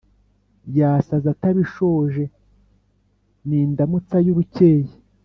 Yasaza 0.77 1.27
atabishoje, 1.33 2.23
Ni 3.47 3.57
indamutsa 3.65 4.15
y'urukeye 4.25 4.91